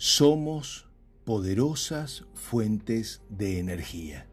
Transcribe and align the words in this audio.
Somos 0.00 0.86
poderosas 1.24 2.24
fuentes 2.32 3.20
de 3.30 3.58
energía. 3.58 4.28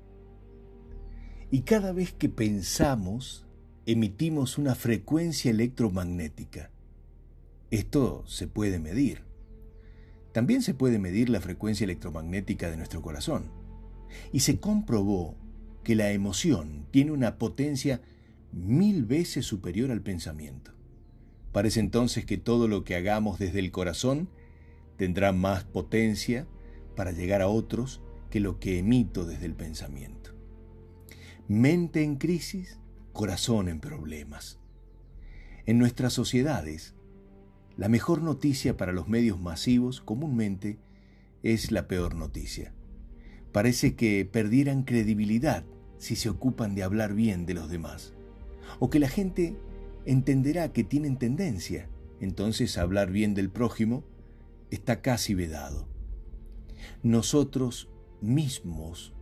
Y 1.50 1.62
cada 1.62 1.92
vez 1.92 2.14
que 2.14 2.30
pensamos, 2.30 3.48
emitimos 3.88 4.60
una 4.60 4.76
frecuencia 4.76 5.50
electromagnética. 5.50 6.70
Esto 7.72 8.24
se 8.28 8.46
puede 8.48 8.78
medir. 8.78 9.24
También 10.34 10.62
se 10.62 10.76
puede 10.76 11.00
medir 11.00 11.30
la 11.30 11.42
frecuencia 11.42 11.86
electromagnética 11.86 12.70
de 12.70 12.78
nuestro 12.78 13.02
corazón. 13.02 13.50
Y 14.32 14.42
se 14.42 14.60
comprobó 14.60 15.36
que 15.84 15.96
la 15.96 16.12
emoción 16.12 16.86
tiene 16.92 17.12
una 17.12 17.40
potencia 17.40 18.02
mil 18.52 19.04
veces 19.04 19.48
superior 19.48 19.90
al 19.90 20.04
pensamiento. 20.04 20.74
Parece 21.52 21.80
entonces 21.80 22.24
que 22.24 22.38
todo 22.38 22.68
lo 22.68 22.84
que 22.84 22.96
hagamos 22.96 23.40
desde 23.40 23.58
el 23.58 23.72
corazón 23.72 24.30
tendrá 24.98 25.32
más 25.32 25.64
potencia 25.64 26.48
para 26.96 27.12
llegar 27.12 27.42
a 27.42 27.48
otros 27.48 28.02
que 28.30 28.40
lo 28.40 28.60
que 28.60 28.80
emito 28.80 29.26
desde 29.26 29.46
el 29.46 29.56
pensamiento. 29.56 30.32
Mente 31.48 32.04
en 32.04 32.16
crisis, 32.16 32.80
corazón 33.14 33.70
en 33.70 33.80
problemas. 33.80 34.60
En 35.66 35.80
nuestras 35.80 36.14
sociedades, 36.14 36.96
la 37.78 37.90
mejor 37.90 38.22
noticia 38.22 38.78
para 38.78 38.94
los 38.94 39.08
medios 39.08 39.40
masivos 39.40 40.02
comúnmente 40.02 40.80
es 41.44 41.72
la 41.72 41.88
peor 41.88 42.16
noticia. 42.16 42.74
Parece 43.52 43.96
que 43.96 44.26
perdieran 44.26 44.84
credibilidad 44.84 45.66
si 45.98 46.16
se 46.16 46.30
ocupan 46.30 46.76
de 46.76 46.84
hablar 46.84 47.14
bien 47.14 47.46
de 47.46 47.54
los 47.54 47.70
demás, 47.70 48.14
o 48.80 48.90
que 48.90 49.00
la 49.00 49.10
gente 49.10 49.56
entenderá 50.06 50.72
que 50.72 50.84
tienen 50.84 51.18
tendencia 51.18 51.90
entonces 52.20 52.78
a 52.78 52.82
hablar 52.82 53.12
bien 53.12 53.34
del 53.34 53.50
prójimo 53.50 54.04
está 54.76 55.02
casi 55.02 55.34
vedado. 55.34 55.88
Nosotros 57.02 57.90
mismos, 58.22 59.14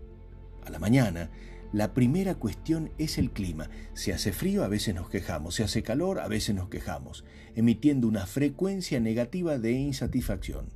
a 0.65 0.69
la 0.69 0.79
mañana, 0.79 1.29
la 1.71 1.93
primera 1.93 2.35
cuestión 2.35 2.91
es 2.97 3.17
el 3.17 3.31
clima. 3.31 3.69
Si 3.93 4.11
hace 4.11 4.31
frío, 4.31 4.63
a 4.63 4.67
veces 4.67 4.93
nos 4.93 5.09
quejamos. 5.09 5.55
Si 5.55 5.63
hace 5.63 5.81
calor, 5.81 6.19
a 6.19 6.27
veces 6.27 6.55
nos 6.55 6.69
quejamos, 6.69 7.25
emitiendo 7.55 8.07
una 8.07 8.27
frecuencia 8.27 8.99
negativa 8.99 9.57
de 9.57 9.71
insatisfacción. 9.71 10.67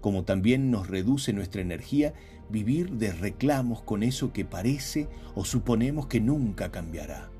Como 0.00 0.24
también 0.24 0.70
nos 0.70 0.88
reduce 0.88 1.32
nuestra 1.32 1.62
energía 1.62 2.12
vivir 2.50 2.90
de 2.92 3.12
reclamos 3.12 3.82
con 3.82 4.02
eso 4.02 4.32
que 4.32 4.44
parece 4.44 5.08
o 5.34 5.44
suponemos 5.44 6.08
que 6.08 6.20
nunca 6.20 6.70
cambiará. 6.70 7.30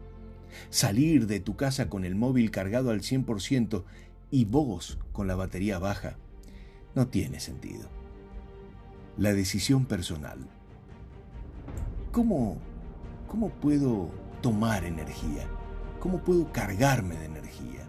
Salir 0.70 1.26
de 1.26 1.40
tu 1.40 1.56
casa 1.56 1.88
con 1.88 2.04
el 2.04 2.14
móvil 2.14 2.50
cargado 2.50 2.90
al 2.90 3.00
100% 3.00 3.84
y 4.30 4.44
vos 4.46 4.98
con 5.12 5.26
la 5.26 5.34
batería 5.34 5.78
baja 5.78 6.16
no 6.94 7.06
tiene 7.08 7.40
sentido. 7.40 7.88
La 9.16 9.32
decisión 9.32 9.86
personal. 9.86 10.38
¿Cómo, 12.10 12.58
cómo 13.28 13.50
puedo 13.50 14.10
tomar 14.40 14.84
energía? 14.84 15.46
¿Cómo 16.00 16.18
puedo 16.18 16.52
cargarme 16.52 17.16
de 17.16 17.26
energía? 17.26 17.86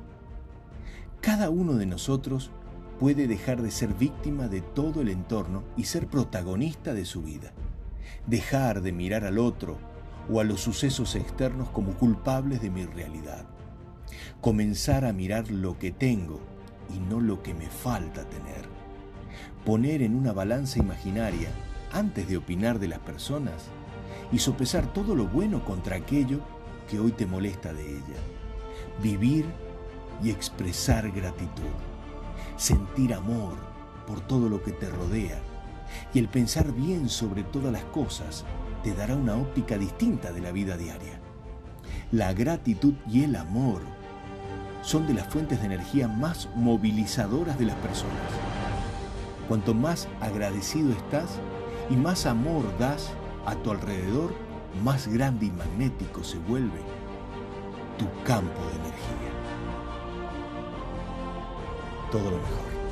Cada 1.21 1.49
uno 1.49 1.73
de 1.75 1.85
nosotros 1.85 2.51
puede 2.99 3.27
dejar 3.27 3.61
de 3.61 3.71
ser 3.71 3.93
víctima 3.93 4.47
de 4.47 4.61
todo 4.61 5.01
el 5.01 5.09
entorno 5.09 5.63
y 5.75 5.85
ser 5.85 6.07
protagonista 6.07 6.93
de 6.93 7.05
su 7.05 7.23
vida. 7.23 7.51
Dejar 8.27 8.81
de 8.81 8.91
mirar 8.91 9.25
al 9.25 9.39
otro 9.39 9.77
o 10.31 10.39
a 10.39 10.43
los 10.43 10.61
sucesos 10.61 11.15
externos 11.15 11.69
como 11.69 11.93
culpables 11.97 12.61
de 12.61 12.69
mi 12.69 12.85
realidad. 12.85 13.45
Comenzar 14.39 15.03
a 15.03 15.11
mirar 15.11 15.49
lo 15.51 15.77
que 15.77 15.91
tengo 15.91 16.39
y 16.93 16.99
no 16.99 17.19
lo 17.19 17.41
que 17.41 17.53
me 17.53 17.69
falta 17.69 18.23
tener 18.29 18.72
poner 19.65 20.01
en 20.01 20.15
una 20.15 20.33
balanza 20.33 20.79
imaginaria 20.79 21.49
antes 21.91 22.27
de 22.27 22.37
opinar 22.37 22.79
de 22.79 22.87
las 22.87 22.99
personas 22.99 23.69
y 24.31 24.39
sopesar 24.39 24.91
todo 24.93 25.15
lo 25.15 25.27
bueno 25.27 25.63
contra 25.63 25.97
aquello 25.97 26.39
que 26.89 26.99
hoy 26.99 27.11
te 27.11 27.25
molesta 27.25 27.73
de 27.73 27.89
ella. 27.89 28.19
Vivir 29.01 29.45
y 30.23 30.29
expresar 30.29 31.11
gratitud. 31.11 31.63
Sentir 32.57 33.13
amor 33.13 33.55
por 34.07 34.21
todo 34.21 34.49
lo 34.49 34.61
que 34.61 34.71
te 34.71 34.89
rodea. 34.89 35.39
Y 36.13 36.19
el 36.19 36.27
pensar 36.27 36.71
bien 36.71 37.09
sobre 37.09 37.43
todas 37.43 37.71
las 37.71 37.83
cosas 37.85 38.45
te 38.83 38.93
dará 38.93 39.15
una 39.15 39.35
óptica 39.35 39.77
distinta 39.77 40.31
de 40.31 40.41
la 40.41 40.51
vida 40.51 40.77
diaria. 40.77 41.19
La 42.11 42.33
gratitud 42.33 42.93
y 43.09 43.23
el 43.23 43.35
amor 43.35 43.81
son 44.81 45.07
de 45.07 45.13
las 45.13 45.27
fuentes 45.27 45.59
de 45.59 45.67
energía 45.67 46.07
más 46.07 46.49
movilizadoras 46.55 47.57
de 47.57 47.65
las 47.65 47.75
personas. 47.77 48.52
Cuanto 49.47 49.73
más 49.73 50.07
agradecido 50.21 50.91
estás 50.91 51.39
y 51.89 51.95
más 51.95 52.25
amor 52.25 52.63
das 52.77 53.11
a 53.45 53.55
tu 53.55 53.71
alrededor, 53.71 54.33
más 54.83 55.07
grande 55.07 55.47
y 55.47 55.51
magnético 55.51 56.23
se 56.23 56.39
vuelve 56.39 56.81
tu 57.97 58.05
campo 58.23 58.59
de 58.67 58.75
energía. 58.75 59.31
Todo 62.11 62.31
lo 62.31 62.37
mejor. 62.37 62.82